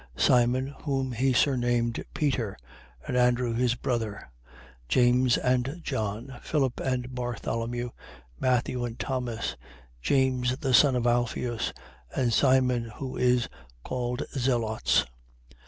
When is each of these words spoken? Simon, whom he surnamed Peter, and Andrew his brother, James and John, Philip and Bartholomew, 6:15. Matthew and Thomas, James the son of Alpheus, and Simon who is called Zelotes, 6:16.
Simon, 0.17 0.73
whom 0.85 1.11
he 1.11 1.31
surnamed 1.31 2.03
Peter, 2.15 2.57
and 3.07 3.15
Andrew 3.15 3.53
his 3.53 3.75
brother, 3.75 4.31
James 4.89 5.37
and 5.37 5.79
John, 5.83 6.39
Philip 6.41 6.79
and 6.79 7.13
Bartholomew, 7.13 7.89
6:15. 7.89 7.93
Matthew 8.39 8.83
and 8.83 8.97
Thomas, 8.99 9.55
James 10.01 10.57
the 10.57 10.73
son 10.73 10.95
of 10.95 11.05
Alpheus, 11.05 11.71
and 12.15 12.33
Simon 12.33 12.85
who 12.95 13.15
is 13.15 13.47
called 13.83 14.23
Zelotes, 14.35 15.03
6:16. 15.03 15.07